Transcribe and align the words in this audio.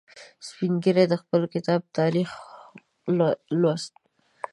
سپین 0.47 0.73
ږیری 0.83 1.05
د 1.09 1.13
خپل 1.23 1.41
کتاب 1.53 1.81
تاریخ 1.97 2.29
لوست. 3.61 3.93